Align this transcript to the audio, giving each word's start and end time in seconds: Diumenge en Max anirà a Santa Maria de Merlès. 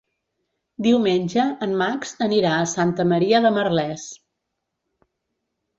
Diumenge 0.85 1.45
en 1.67 1.75
Max 1.83 2.15
anirà 2.29 2.55
a 2.63 2.67
Santa 2.75 3.07
Maria 3.13 3.45
de 3.47 3.53
Merlès. 3.61 4.09